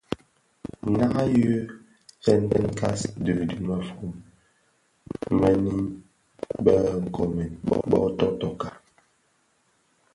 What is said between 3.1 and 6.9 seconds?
dhi mëfon mënin bë